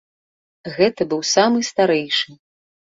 [0.79, 2.29] Гэта быў самы старэйшы.